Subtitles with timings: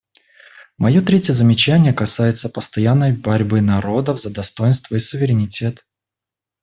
[0.79, 5.85] Мое третье замечание касается постоянной борьбы народов за достоинство и суверенитет.